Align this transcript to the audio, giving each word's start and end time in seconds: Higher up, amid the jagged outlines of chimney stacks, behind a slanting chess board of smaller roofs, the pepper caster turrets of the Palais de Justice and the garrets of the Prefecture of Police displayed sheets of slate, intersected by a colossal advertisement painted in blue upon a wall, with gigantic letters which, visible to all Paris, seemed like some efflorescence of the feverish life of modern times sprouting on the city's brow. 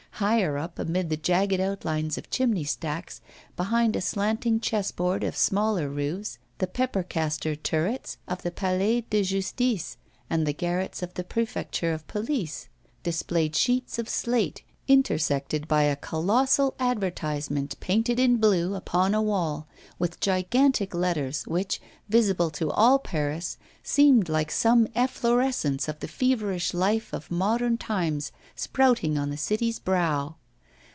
Higher 0.15 0.55
up, 0.55 0.77
amid 0.77 1.09
the 1.09 1.17
jagged 1.17 1.59
outlines 1.59 2.15
of 2.15 2.29
chimney 2.29 2.63
stacks, 2.63 3.21
behind 3.57 3.95
a 3.95 4.01
slanting 4.01 4.59
chess 4.59 4.91
board 4.91 5.23
of 5.23 5.35
smaller 5.35 5.89
roofs, 5.89 6.37
the 6.59 6.67
pepper 6.67 7.01
caster 7.01 7.55
turrets 7.55 8.17
of 8.27 8.43
the 8.43 8.51
Palais 8.51 9.01
de 9.09 9.23
Justice 9.23 9.97
and 10.29 10.45
the 10.45 10.53
garrets 10.53 11.01
of 11.01 11.15
the 11.15 11.23
Prefecture 11.23 11.91
of 11.91 12.05
Police 12.05 12.69
displayed 13.01 13.55
sheets 13.55 13.97
of 13.97 14.07
slate, 14.07 14.61
intersected 14.87 15.67
by 15.69 15.83
a 15.83 15.95
colossal 15.95 16.75
advertisement 16.77 17.79
painted 17.79 18.19
in 18.19 18.35
blue 18.35 18.75
upon 18.75 19.13
a 19.13 19.21
wall, 19.21 19.65
with 19.97 20.19
gigantic 20.19 20.93
letters 20.93 21.43
which, 21.43 21.79
visible 22.09 22.49
to 22.49 22.69
all 22.71 22.99
Paris, 22.99 23.57
seemed 23.83 24.27
like 24.27 24.51
some 24.51 24.85
efflorescence 24.93 25.87
of 25.87 25.99
the 26.01 26.07
feverish 26.09 26.73
life 26.73 27.13
of 27.13 27.31
modern 27.31 27.77
times 27.77 28.31
sprouting 28.53 29.17
on 29.17 29.29
the 29.29 29.37
city's 29.37 29.79
brow. 29.79 30.35